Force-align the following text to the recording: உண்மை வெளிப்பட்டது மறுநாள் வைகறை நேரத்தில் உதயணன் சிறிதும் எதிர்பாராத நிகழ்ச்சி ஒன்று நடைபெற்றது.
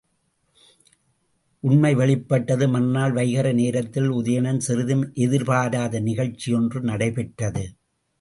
உண்மை 1.63 1.91
வெளிப்பட்டது 1.95 2.67
மறுநாள் 2.67 3.13
வைகறை 3.13 3.51
நேரத்தில் 3.53 4.09
உதயணன் 4.11 4.57
சிறிதும் 4.57 5.05
எதிர்பாராத 5.13 5.99
நிகழ்ச்சி 5.99 6.53
ஒன்று 6.53 6.81
நடைபெற்றது. 6.81 7.63